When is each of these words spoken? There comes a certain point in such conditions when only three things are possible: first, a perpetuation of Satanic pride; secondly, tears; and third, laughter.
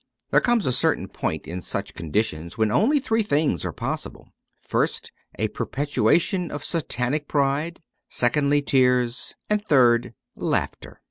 There 0.31 0.41
comes 0.41 0.65
a 0.65 0.71
certain 0.71 1.07
point 1.07 1.45
in 1.47 1.61
such 1.61 1.93
conditions 1.93 2.57
when 2.57 2.71
only 2.71 2.99
three 2.99 3.21
things 3.21 3.63
are 3.63 3.71
possible: 3.71 4.29
first, 4.59 5.11
a 5.37 5.49
perpetuation 5.49 6.49
of 6.49 6.63
Satanic 6.63 7.27
pride; 7.27 7.83
secondly, 8.09 8.63
tears; 8.63 9.35
and 9.47 9.63
third, 9.63 10.15
laughter. 10.35 10.99